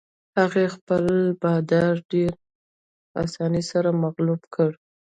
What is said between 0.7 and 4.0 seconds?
خپل بادار په ډېرې اسانۍ سره